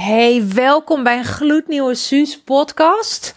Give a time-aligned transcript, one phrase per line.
[0.00, 3.34] Hey, welkom bij een gloednieuwe Suus podcast.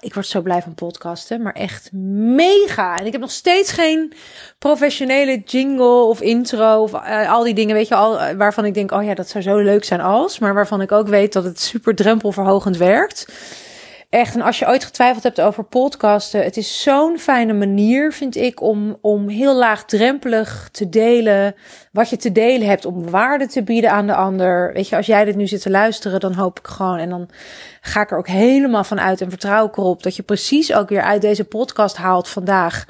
[0.00, 1.92] Ik word zo blij van podcasten, maar echt
[2.36, 2.96] mega.
[2.96, 4.12] En ik heb nog steeds geen
[4.58, 8.74] professionele jingle of intro of uh, al die dingen, weet je, al, uh, waarvan ik
[8.74, 11.44] denk, oh ja, dat zou zo leuk zijn als, maar waarvan ik ook weet dat
[11.44, 13.32] het super drempelverhogend werkt.
[14.10, 18.36] Echt, en als je ooit getwijfeld hebt over podcasten, het is zo'n fijne manier, vind
[18.36, 21.54] ik, om, om heel laagdrempelig te delen
[21.92, 24.72] wat je te delen hebt, om waarde te bieden aan de ander.
[24.72, 27.28] Weet je, als jij dit nu zit te luisteren, dan hoop ik gewoon, en dan
[27.80, 30.88] ga ik er ook helemaal van uit en vertrouw ik erop dat je precies ook
[30.88, 32.84] weer uit deze podcast haalt vandaag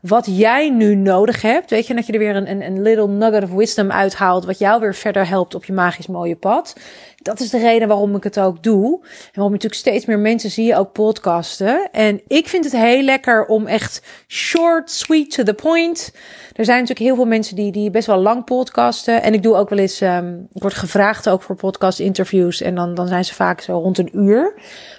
[0.00, 1.70] wat jij nu nodig hebt.
[1.70, 4.58] Weet je, dat je er weer een, een, een little nugget of wisdom uithaalt, wat
[4.58, 6.76] jou weer verder helpt op je magisch mooie pad.
[7.24, 8.98] Dat is de reden waarom ik het ook doe.
[9.02, 11.88] En waarom natuurlijk steeds meer mensen zie je ook podcasten.
[11.92, 16.14] En ik vind het heel lekker om echt short, sweet to the point.
[16.52, 19.22] Er zijn natuurlijk heel veel mensen die, die best wel lang podcasten.
[19.22, 22.60] En ik doe ook wel eens, um, ik word gevraagd ook voor podcast interviews.
[22.60, 24.52] En dan, dan zijn ze vaak zo rond een uur.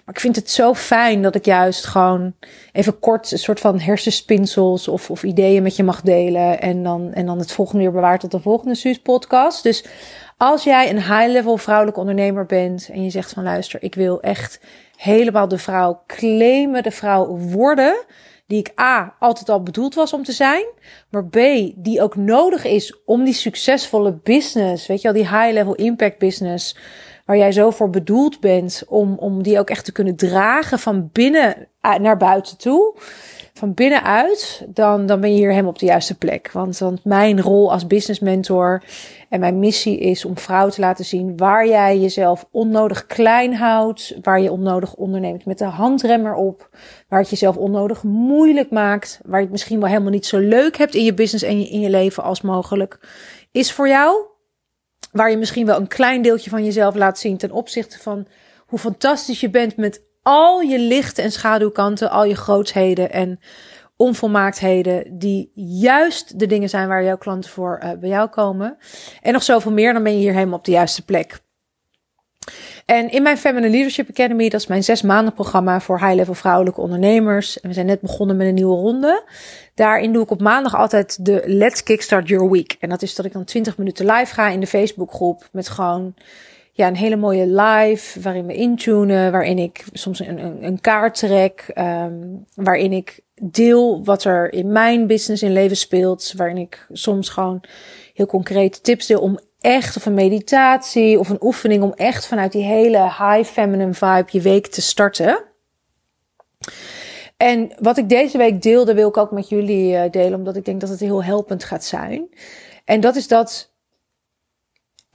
[0.05, 2.33] Maar ik vind het zo fijn dat ik juist gewoon
[2.71, 6.61] even kort een soort van hersenspinsels of, of ideeën met je mag delen.
[6.61, 9.63] En dan, en dan het volgende uur bewaart tot de volgende Suus podcast.
[9.63, 9.83] Dus
[10.37, 14.59] als jij een high-level vrouwelijke ondernemer bent en je zegt van luister, ik wil echt
[14.95, 18.05] helemaal de vrouw claimen, de vrouw worden
[18.47, 20.65] die ik A altijd al bedoeld was om te zijn,
[21.09, 21.37] maar B
[21.75, 26.77] die ook nodig is om die succesvolle business, weet je wel, die high-level impact business
[27.25, 31.09] waar jij zo voor bedoeld bent om, om die ook echt te kunnen dragen van
[31.11, 32.95] binnen naar buiten toe
[33.57, 36.51] van binnenuit, dan, dan ben je hier helemaal op de juiste plek.
[36.51, 38.83] Want, want mijn rol als business mentor
[39.29, 44.17] en mijn missie is om vrouwen te laten zien waar jij jezelf onnodig klein houdt,
[44.21, 46.69] waar je onnodig onderneemt met de handremmer op,
[47.07, 50.77] waar het jezelf onnodig moeilijk maakt, waar je het misschien wel helemaal niet zo leuk
[50.77, 52.99] hebt in je business en in je leven als mogelijk
[53.51, 54.25] is voor jou.
[55.11, 58.27] Waar je misschien wel een klein deeltje van jezelf laat zien ten opzichte van
[58.65, 63.39] hoe fantastisch je bent met al je lichte en schaduwkanten, al je grootsheden en
[63.95, 68.77] onvolmaaktheden, die juist de dingen zijn waar jouw klanten voor uh, bij jou komen.
[69.21, 71.43] En nog zoveel meer, dan ben je hier helemaal op de juiste plek.
[72.85, 76.81] En in mijn Feminine Leadership Academy, dat is mijn zes maanden programma voor high-level vrouwelijke
[76.81, 77.59] ondernemers.
[77.59, 79.23] En we zijn net begonnen met een nieuwe ronde.
[79.73, 82.75] Daarin doe ik op maandag altijd de Let's Kickstart Your Week.
[82.79, 86.13] En dat is dat ik dan 20 minuten live ga in de Facebookgroep met gewoon
[86.77, 91.15] ja, een hele mooie live waarin we intunen, waarin ik soms een, een, een kaart
[91.15, 96.87] trek, um, waarin ik deel wat er in mijn business in leven speelt, waarin ik
[96.91, 97.63] soms gewoon
[98.13, 102.51] heel concrete tips deel om echt of een meditatie of een oefening om echt vanuit
[102.51, 105.43] die hele high feminine vibe je week te starten.
[107.37, 110.65] En wat ik deze week deelde, wil ik ook met jullie uh, delen, omdat ik
[110.65, 112.29] denk dat het heel helpend gaat zijn.
[112.85, 113.73] En dat is dat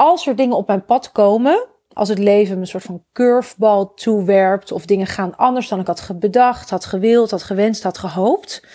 [0.00, 3.88] als er dingen op mijn pad komen, als het leven me een soort van curveball
[3.94, 8.66] toewerpt, of dingen gaan anders dan ik had bedacht, had gewild, had gewenst, had gehoopt,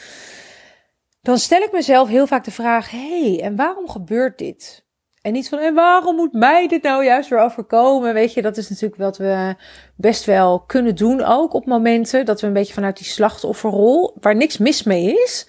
[1.21, 4.85] dan stel ik mezelf heel vaak de vraag: hey, en waarom gebeurt dit?
[5.21, 8.13] En niet van, en waarom moet mij dit nou juist weer overkomen?
[8.13, 9.55] Weet je, dat is natuurlijk wat we
[9.95, 12.25] best wel kunnen doen ook op momenten.
[12.25, 15.47] Dat we een beetje vanuit die slachtofferrol, waar niks mis mee is.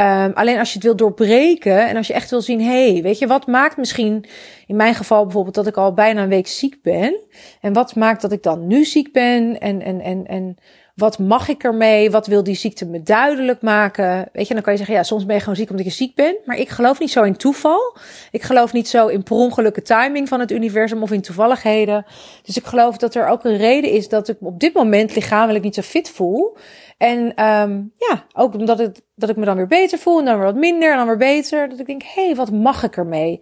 [0.00, 3.02] Um, alleen als je het wil doorbreken en als je echt wil zien, hé, hey,
[3.02, 4.24] weet je, wat maakt misschien
[4.66, 7.20] in mijn geval bijvoorbeeld dat ik al bijna een week ziek ben?
[7.60, 9.60] En wat maakt dat ik dan nu ziek ben?
[9.60, 10.56] En, en, en, en
[10.94, 12.10] wat mag ik ermee?
[12.10, 14.28] Wat wil die ziekte me duidelijk maken?
[14.32, 16.14] Weet je, dan kan je zeggen, ja, soms ben je gewoon ziek omdat je ziek
[16.14, 16.46] bent.
[16.46, 17.96] Maar ik geloof niet zo in toeval.
[18.30, 22.06] Ik geloof niet zo in per ongelukke timing van het universum of in toevalligheden.
[22.42, 25.64] Dus ik geloof dat er ook een reden is dat ik op dit moment lichamelijk
[25.64, 26.56] niet zo fit voel.
[26.98, 30.36] En um, ja, ook omdat het, dat ik me dan weer beter voel en dan
[30.36, 31.68] weer wat minder en dan weer beter.
[31.68, 33.40] Dat ik denk, hé, hey, wat mag ik ermee?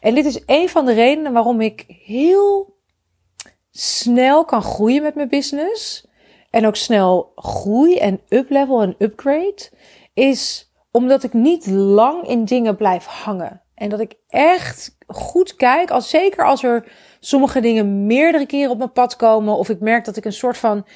[0.00, 2.76] En dit is een van de redenen waarom ik heel
[3.70, 6.06] snel kan groeien met mijn business.
[6.54, 9.70] En ook snel groei en uplevel en upgrade.
[10.12, 13.62] Is omdat ik niet lang in dingen blijf hangen.
[13.74, 18.78] En dat ik echt goed kijk, als, zeker als er sommige dingen meerdere keren op
[18.78, 19.56] mijn pad komen.
[19.56, 20.86] Of ik merk dat ik een soort van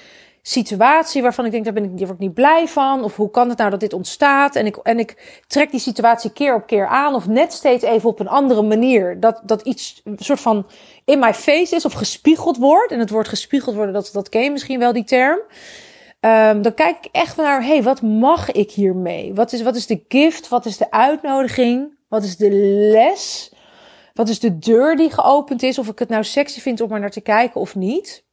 [0.43, 3.05] situatie waarvan ik denk, daar ben ik, word niet blij van.
[3.05, 4.57] Of hoe kan het nou dat dit ontstaat?
[4.57, 7.15] En ik, en ik trek die situatie keer op keer aan.
[7.15, 9.21] Of net steeds even op een andere manier.
[9.21, 10.67] Dat, dat iets soort van
[11.05, 12.93] in my face is of gespiegeld wordt.
[12.93, 15.39] En het woord gespiegeld worden, dat, dat ken je misschien wel, die term.
[16.21, 19.35] Um, dan kijk ik echt naar, hey, wat mag ik hiermee?
[19.35, 20.49] Wat is, wat is de gift?
[20.49, 21.97] Wat is de uitnodiging?
[22.09, 22.51] Wat is de
[22.93, 23.53] les?
[24.15, 25.79] Wat is de deur die geopend is?
[25.79, 28.25] Of ik het nou sexy vind om er naar te kijken of niet?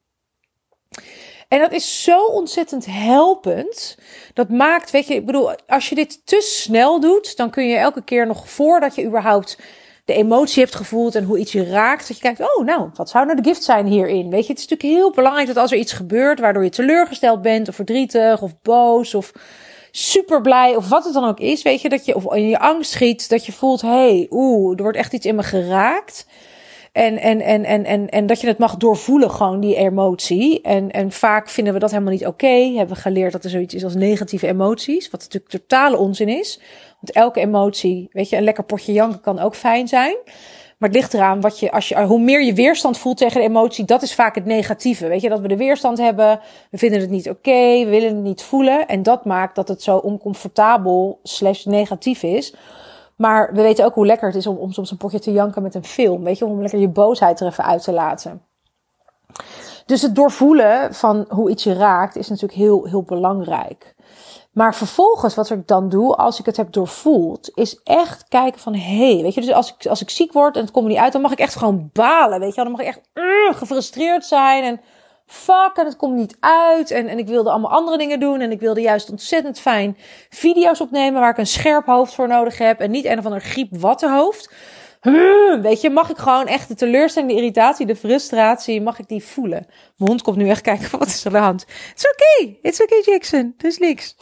[1.48, 3.98] En dat is zo ontzettend helpend.
[4.34, 7.76] Dat maakt, weet je, ik bedoel, als je dit te snel doet, dan kun je
[7.76, 9.58] elke keer nog voordat je überhaupt
[10.06, 12.08] de emotie hebt gevoeld en hoe iets je raakt.
[12.08, 14.30] Dat je kijkt, oh nou, wat zou nou de gift zijn hierin?
[14.30, 17.42] Weet je, het is natuurlijk heel belangrijk dat als er iets gebeurt waardoor je teleurgesteld
[17.42, 19.32] bent of verdrietig of boos of
[19.92, 22.60] super blij of wat het dan ook is, weet je, dat je of in je
[22.60, 26.26] angst schiet, dat je voelt, hey, oeh, er wordt echt iets in me geraakt.
[26.96, 30.62] En, en, en, en, en, en dat je het mag doorvoelen, gewoon die emotie.
[30.62, 32.48] En, en vaak vinden we dat helemaal niet oké.
[32.76, 35.10] Hebben we geleerd dat er zoiets is als negatieve emoties.
[35.10, 36.60] Wat natuurlijk totale onzin is.
[37.02, 40.18] Want elke emotie, weet je, een lekker potje janken kan ook fijn zijn.
[40.78, 43.48] Maar het ligt eraan wat je, als je, hoe meer je weerstand voelt tegen de
[43.48, 45.08] emotie, dat is vaak het negatieve.
[45.08, 46.40] Weet je, dat we de weerstand hebben,
[46.72, 48.88] we vinden het niet oké, we willen het niet voelen.
[48.88, 52.54] En dat maakt dat het zo oncomfortabel slash negatief is.
[53.16, 55.62] Maar we weten ook hoe lekker het is om, om soms een potje te janken
[55.62, 56.24] met een film.
[56.24, 58.42] Weet je, om lekker je boosheid er even uit te laten.
[59.86, 63.96] Dus het doorvoelen van hoe iets je raakt is natuurlijk heel, heel belangrijk.
[64.52, 68.74] Maar vervolgens, wat ik dan doe, als ik het heb doorvoeld, is echt kijken van,
[68.76, 70.98] hé, hey, weet je, dus als ik, als ik ziek word en het komt niet
[70.98, 73.02] uit, dan mag ik echt gewoon balen, weet je Dan mag ik echt
[73.60, 74.82] gefrustreerd zijn en
[75.26, 76.92] fuck, en het komt niet uit.
[76.92, 78.42] En, en ik wilde allemaal andere dingen doen.
[78.42, 79.98] En ik wilde juist ontzettend fijn
[80.30, 82.80] video's opnemen waar ik een scherp hoofd voor nodig heb.
[82.80, 84.50] En niet een of ander griep wattenhoofd.
[85.62, 89.24] Weet je, mag ik gewoon echt de teleurstelling, de irritatie, de frustratie, mag ik die
[89.24, 89.66] voelen?
[89.98, 91.66] Mijn hond komt nu echt kijken, wat is er aan de hand?
[91.94, 94.16] It's okay, it's okay Jackson, er is niks.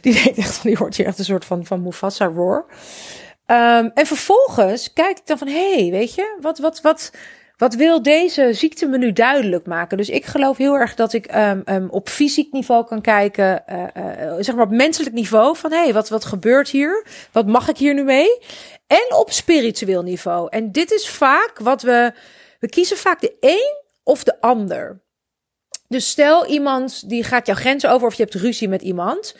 [0.00, 2.64] Die denkt echt, die hoort hier echt een soort van, van Mufasa roar.
[3.46, 7.12] Um, en vervolgens kijk ik dan van, hé, hey, weet je, wat, wat, wat,
[7.56, 9.96] wat wil deze ziekte me nu duidelijk maken?
[9.96, 13.82] Dus ik geloof heel erg dat ik um, um, op fysiek niveau kan kijken, uh,
[13.96, 17.06] uh, zeg maar op menselijk niveau, van hé, hey, wat, wat gebeurt hier?
[17.32, 18.38] Wat mag ik hier nu mee?
[18.86, 20.48] En op spiritueel niveau.
[20.50, 22.12] En dit is vaak wat we,
[22.60, 25.04] we kiezen vaak de een of de ander.
[25.88, 29.36] Dus stel iemand die gaat jouw grenzen over of je hebt ruzie met iemand.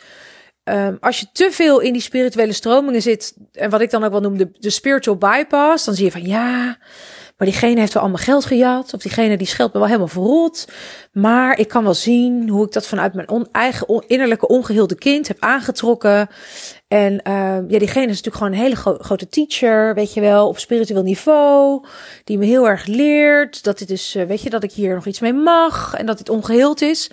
[0.63, 4.11] Um, als je te veel in die spirituele stromingen zit, en wat ik dan ook
[4.11, 6.77] wel noem de, de spiritual bypass, dan zie je van ja,
[7.37, 8.93] maar diegene heeft wel allemaal geld gejat.
[8.93, 10.67] Of diegene die scheldt me wel helemaal verrot.
[11.11, 15.37] Maar ik kan wel zien hoe ik dat vanuit mijn eigen innerlijke ongeheelde kind heb
[15.39, 16.29] aangetrokken.
[16.87, 17.21] En uh,
[17.67, 21.03] ja, diegene is natuurlijk gewoon een hele gro grote teacher, weet je wel, op spiritueel
[21.03, 21.85] niveau.
[22.23, 25.19] Die me heel erg leert dat dit uh, weet je, dat ik hier nog iets
[25.19, 25.93] mee mag.
[25.93, 27.11] En dat dit ongeheeld is.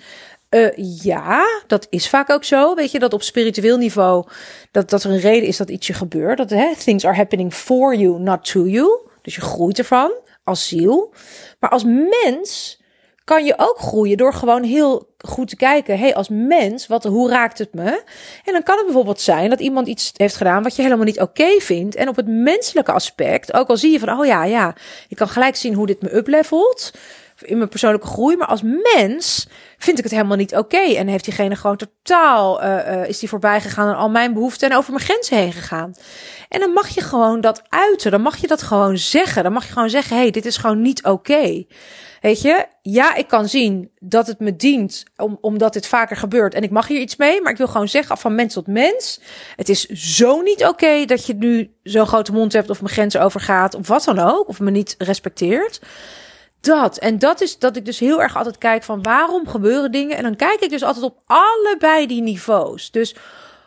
[0.49, 0.67] Uh,
[1.03, 2.75] ja, dat is vaak ook zo.
[2.75, 4.25] Weet je, dat op spiritueel niveau,
[4.71, 6.37] dat, dat er een reden is dat ietsje gebeurt.
[6.37, 9.13] Dat hè, things are happening for you, not to you.
[9.25, 10.11] Dus je groeit ervan
[10.43, 11.13] als ziel.
[11.59, 12.79] Maar als mens
[13.23, 15.99] kan je ook groeien door gewoon heel goed te kijken.
[15.99, 18.03] hey, als mens, wat, hoe raakt het me?
[18.43, 21.21] En dan kan het bijvoorbeeld zijn dat iemand iets heeft gedaan wat je helemaal niet
[21.21, 21.95] oké vindt.
[21.95, 24.75] En op het menselijke aspect, ook al zie je van, oh ja, ja,
[25.07, 26.91] ik kan gelijk zien hoe dit me uplevelt
[27.41, 28.37] in mijn persoonlijke groei.
[28.37, 29.47] Maar als mens
[29.77, 30.77] vind ik het helemaal niet oké.
[30.77, 34.77] En heeft diegene gewoon totaal, uh, is die voorbij gegaan aan al mijn behoeften en
[34.77, 35.93] over mijn grenzen heen gegaan.
[36.49, 38.11] En dan mag je gewoon dat uiten.
[38.11, 39.43] Dan mag je dat gewoon zeggen.
[39.43, 41.65] Dan mag je gewoon zeggen, hey, dit is gewoon niet oké.
[42.21, 46.53] Weet je, ja, ik kan zien dat het me dient om, omdat dit vaker gebeurt
[46.53, 47.41] en ik mag hier iets mee.
[47.41, 49.19] Maar ik wil gewoon zeggen, van mens tot mens.
[49.55, 53.21] Het is zo niet oké dat je nu zo'n grote mond hebt of mijn grenzen
[53.21, 54.47] overgaat of wat dan ook.
[54.47, 55.79] Of me niet respecteert
[56.65, 56.97] dat.
[56.97, 60.17] En dat is dat ik dus heel erg altijd kijk van waarom gebeuren dingen.
[60.17, 62.91] En dan kijk ik dus altijd op allebei die niveaus.
[62.91, 63.15] Dus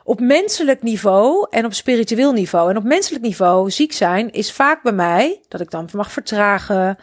[0.04, 2.70] op menselijk niveau en op spiritueel niveau.
[2.70, 6.98] En op menselijk niveau ziek zijn is vaak bij mij dat ik dan mag vertragen.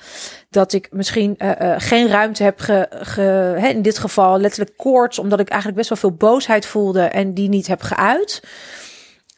[0.49, 3.21] Dat ik misschien uh, uh, geen ruimte heb ge, ge
[3.57, 7.33] hè, in dit geval letterlijk koorts, omdat ik eigenlijk best wel veel boosheid voelde en
[7.33, 8.41] die niet heb geuit.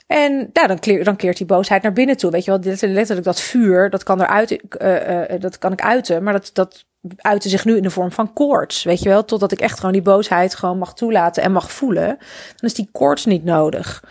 [0.07, 2.31] En ja, dan, keer, dan keert die boosheid naar binnen toe.
[2.31, 6.23] Weet je wel, letterlijk dat vuur, dat kan, eruit, uh, uh, dat kan ik uiten.
[6.23, 6.85] Maar dat, dat
[7.17, 8.83] uitte zich nu in de vorm van koorts.
[8.83, 12.07] Weet je wel, totdat ik echt gewoon die boosheid gewoon mag toelaten en mag voelen.
[12.55, 14.03] Dan is die koorts niet nodig.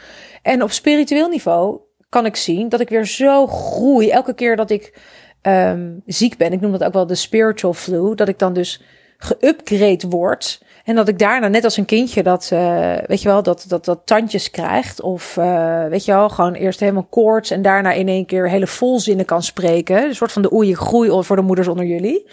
[0.42, 4.10] En op spiritueel niveau kan ik zien dat ik weer zo groei.
[4.10, 4.98] Elke keer dat ik
[5.42, 8.82] um, ziek ben, ik noem dat ook wel de spiritual flu, dat ik dan dus
[9.18, 13.42] geupgrade word en dat ik daarna, net als een kindje, dat, uh, weet je wel,
[13.42, 15.00] dat, dat, dat tandjes krijgt.
[15.00, 18.66] Of, uh, weet je wel, gewoon eerst helemaal koorts en daarna in één keer hele
[18.66, 20.04] volzinnen kan spreken.
[20.04, 22.26] Een soort van de oeie groei voor de moeders onder jullie.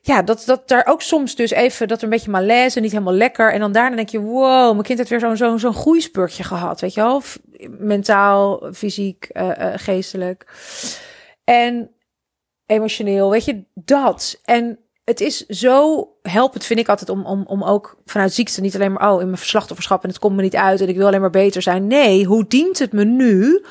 [0.00, 3.14] Ja, dat, dat daar ook soms dus even, dat er een beetje malaise, niet helemaal
[3.14, 3.52] lekker.
[3.52, 6.80] En dan daarna denk je, wow, mijn kind heeft weer zo'n zo'n zo'n groeispurtje gehad,
[6.80, 7.22] weet je wel.
[7.78, 10.46] Mentaal, fysiek, uh, geestelijk.
[11.44, 11.90] En
[12.66, 14.40] emotioneel, weet je, dat.
[14.44, 14.78] En
[15.10, 18.92] het is zo helpend, vind ik altijd, om, om, om ook vanuit ziekte niet alleen
[18.92, 21.20] maar, oh, in mijn slachtofferschap en het komt me niet uit en ik wil alleen
[21.20, 21.86] maar beter zijn.
[21.86, 23.64] Nee, hoe dient het me nu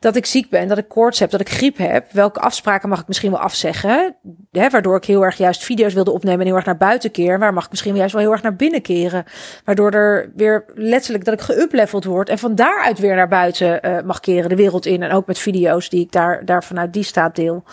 [0.00, 2.12] dat ik ziek ben, dat ik koorts heb, dat ik griep heb.
[2.12, 4.14] Welke afspraken mag ik misschien wel afzeggen?
[4.52, 7.38] Hè, waardoor ik heel erg juist video's wilde opnemen en heel erg naar buiten keer.
[7.38, 9.24] Waar mag ik misschien juist wel heel erg naar binnen keren?
[9.64, 14.00] Waardoor er weer letterlijk dat ik geupleveld word en van daaruit weer naar buiten uh,
[14.00, 15.02] mag keren, de wereld in.
[15.02, 17.64] En ook met video's die ik daar, daar vanuit die staat deel.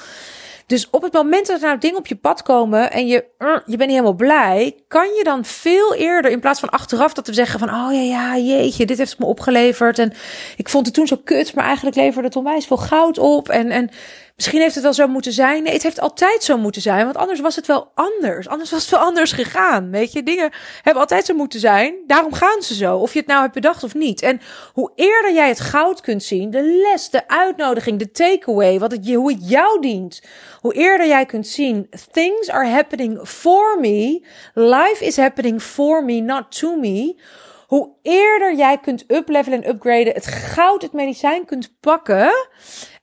[0.73, 3.25] Dus op het moment dat er nou dingen op je pad komen en je,
[3.65, 7.27] je bent niet helemaal blij, kan je dan veel eerder, in plaats van achteraf dat
[7.27, 9.99] we zeggen van, oh ja, ja, jeetje, dit heeft het me opgeleverd.
[9.99, 10.13] En
[10.57, 13.49] ik vond het toen zo kut, maar eigenlijk leverde het onwijs veel goud op.
[13.49, 13.89] En, en
[14.35, 15.63] Misschien heeft het wel zo moeten zijn.
[15.63, 17.03] Nee, het heeft altijd zo moeten zijn.
[17.03, 18.47] Want anders was het wel anders.
[18.47, 19.91] Anders was het wel anders gegaan.
[19.91, 21.95] Weet je, dingen hebben altijd zo moeten zijn.
[22.07, 22.97] Daarom gaan ze zo.
[22.97, 24.21] Of je het nou hebt bedacht of niet.
[24.21, 24.41] En
[24.73, 29.09] hoe eerder jij het goud kunt zien, de les, de uitnodiging, de takeaway, wat het,
[29.09, 30.21] hoe het jou dient.
[30.59, 34.25] Hoe eerder jij kunt zien, things are happening for me.
[34.53, 37.15] Life is happening for me, not to me.
[37.67, 42.31] Hoe eerder jij kunt uplevelen en upgraden, het goud, het medicijn kunt pakken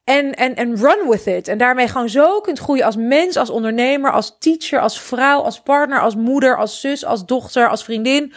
[0.04, 1.48] en, en, en run with it.
[1.48, 5.60] En daarmee gewoon zo kunt groeien als mens, als ondernemer, als teacher, als vrouw, als
[5.60, 8.32] partner, als moeder, als zus, als dochter, als vriendin.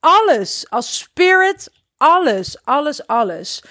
[0.00, 0.66] Alles.
[0.68, 1.70] Als spirit.
[1.98, 2.58] Alles.
[2.64, 3.62] Alles, alles.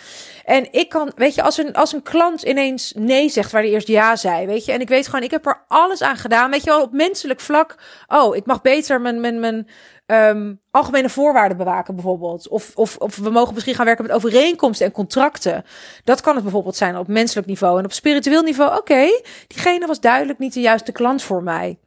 [0.45, 3.71] En ik kan, weet je, als een, als een klant ineens nee zegt waar hij
[3.71, 4.71] eerst ja zei, weet je.
[4.71, 6.51] En ik weet gewoon, ik heb er alles aan gedaan.
[6.51, 7.75] Weet je wel, op menselijk vlak.
[8.07, 9.67] Oh, ik mag beter mijn, mijn, mijn
[10.05, 12.47] um, algemene voorwaarden bewaken, bijvoorbeeld.
[12.47, 15.65] Of, of, of we mogen misschien gaan werken met overeenkomsten en contracten.
[16.03, 17.79] Dat kan het bijvoorbeeld zijn op menselijk niveau.
[17.79, 21.77] En op spiritueel niveau, oké, diegene was duidelijk niet de juiste klant voor mij.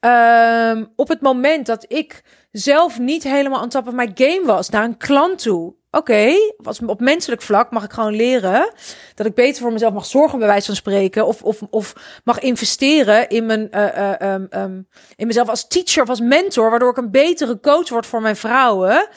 [0.00, 4.84] Um, op het moment dat ik zelf niet helemaal on top of game was naar
[4.84, 6.32] een klant toe, Oké,
[6.86, 8.72] op menselijk vlak mag ik gewoon leren
[9.14, 11.26] dat ik beter voor mezelf mag zorgen, bij wijze van spreken.
[11.26, 14.64] Of, of, of mag investeren in, mijn, uh, uh,
[15.16, 18.36] in mezelf als teacher of als mentor, waardoor ik een betere coach word voor mijn
[18.36, 19.08] vrouwen.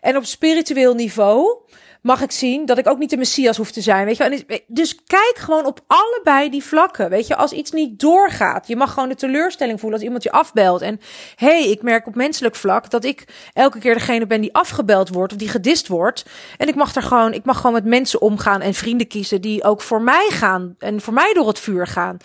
[0.00, 1.58] En op spiritueel niveau
[2.02, 4.06] mag ik zien dat ik ook niet de messias hoef te zijn.
[4.06, 4.62] Weet je?
[4.66, 7.10] Dus kijk gewoon op allebei die vlakken.
[7.10, 10.32] Weet je, als iets niet doorgaat, je mag gewoon de teleurstelling voelen als iemand je
[10.32, 10.80] afbelt.
[10.80, 11.00] En
[11.36, 15.32] hey, ik merk op menselijk vlak dat ik elke keer degene ben die afgebeld wordt
[15.32, 16.24] of die gedist wordt.
[16.56, 19.64] En ik mag er gewoon, ik mag gewoon met mensen omgaan en vrienden kiezen die
[19.64, 22.18] ook voor mij gaan en voor mij door het vuur gaan.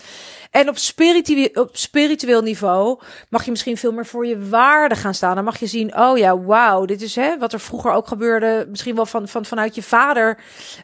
[0.56, 5.14] En op spiritueel, op spiritueel niveau mag je misschien veel meer voor je waarde gaan
[5.14, 5.34] staan.
[5.34, 8.66] Dan mag je zien, oh ja, wauw, dit is hè, wat er vroeger ook gebeurde.
[8.68, 10.38] Misschien wel van, van, vanuit je vader,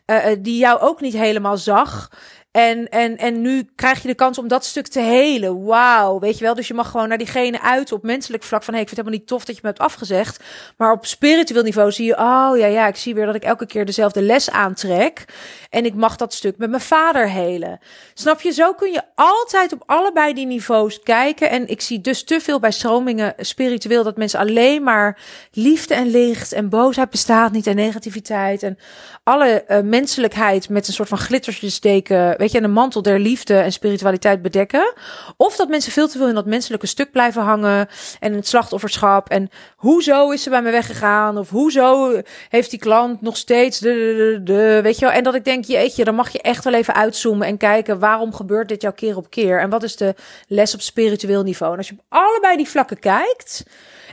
[0.07, 2.11] uh, die jou ook niet helemaal zag.
[2.53, 5.65] En, en, en nu krijg je de kans om dat stuk te helen.
[5.65, 6.55] Wauw, weet je wel.
[6.55, 8.75] Dus je mag gewoon naar diegene uit op menselijk vlak van...
[8.75, 10.43] hey, ik vind het helemaal niet tof dat je me hebt afgezegd.
[10.77, 12.17] Maar op spiritueel niveau zie je...
[12.17, 15.25] oh ja, ja, ik zie weer dat ik elke keer dezelfde les aantrek.
[15.71, 17.79] En ik mag dat stuk met mijn vader helen.
[18.15, 18.53] Snap je?
[18.53, 21.51] Zo kun je altijd op allebei die niveaus kijken.
[21.51, 24.03] En ik zie dus te veel bij stromingen spiritueel...
[24.03, 25.19] dat mensen alleen maar
[25.53, 27.67] liefde en licht en boosheid bestaat niet...
[27.67, 28.79] en negativiteit en
[29.25, 33.55] alle uh, menselijkheid met een soort van glittersjes steken weet je, een mantel der liefde
[33.55, 34.95] en spiritualiteit bedekken.
[35.37, 37.89] Of dat mensen veel te veel in dat menselijke stuk blijven hangen
[38.21, 39.29] en het slachtofferschap.
[39.29, 41.39] En hoezo is ze bij me weggegaan?
[41.39, 45.15] Of hoezo heeft die klant nog steeds de, de, de, weet je wel?
[45.15, 48.35] En dat ik denk, jeetje, dan mag je echt wel even uitzoomen en kijken waarom
[48.35, 49.61] gebeurt dit jou keer op keer?
[49.61, 50.15] En wat is de
[50.47, 51.73] les op spiritueel niveau?
[51.73, 53.65] En als je op allebei die vlakken kijkt,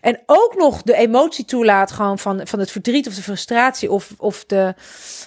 [0.02, 4.14] en ook nog de emotie toelaat gewoon van, van het verdriet of de frustratie of,
[4.18, 4.74] of de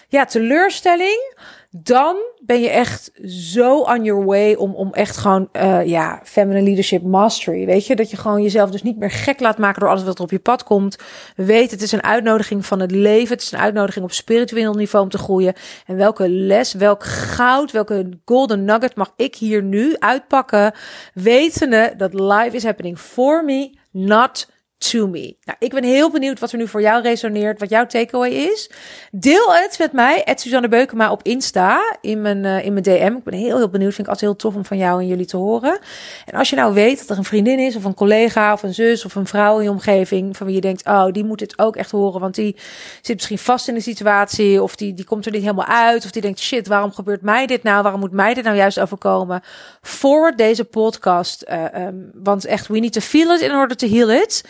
[0.08, 1.34] ja, teleurstelling
[1.74, 6.64] dan ben je echt zo on your way om, om echt gewoon, uh, ja, feminine
[6.64, 7.66] leadership mastery.
[7.66, 10.18] Weet je, dat je gewoon jezelf dus niet meer gek laat maken door alles wat
[10.18, 10.96] er op je pad komt.
[11.36, 13.34] Weet, het is een uitnodiging van het leven.
[13.34, 15.54] Het is een uitnodiging op spiritueel niveau om te groeien.
[15.86, 20.74] En welke les, welk goud, welke golden nugget mag ik hier nu uitpakken?
[21.14, 24.51] Wetende dat life is happening for me, not
[24.90, 25.36] to me.
[25.44, 28.70] Nou, ik ben heel benieuwd wat er nu voor jou resoneert, wat jouw takeaway is.
[29.10, 33.14] Deel het met mij, at Suzanne Beukema op Insta, in mijn, uh, in mijn DM.
[33.16, 33.94] Ik ben heel, heel benieuwd.
[33.94, 35.78] Vind ik altijd heel tof om van jou en jullie te horen.
[36.26, 38.74] En als je nou weet dat er een vriendin is, of een collega, of een
[38.74, 41.58] zus, of een vrouw in je omgeving, van wie je denkt, oh, die moet dit
[41.58, 42.56] ook echt horen, want die
[43.02, 46.10] zit misschien vast in de situatie, of die, die komt er niet helemaal uit, of
[46.10, 47.82] die denkt, shit, waarom gebeurt mij dit nou?
[47.82, 49.42] Waarom moet mij dit nou juist overkomen?
[49.82, 53.88] Forward deze podcast, uh, um, want echt, we need to feel it in order to
[53.88, 54.44] heal it.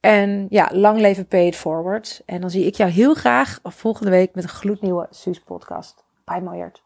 [0.00, 2.22] En ja, lang leven Pay It Forward.
[2.26, 6.04] En dan zie ik jou heel graag volgende week met een gloednieuwe Suus podcast.
[6.24, 6.85] Bye Miljard.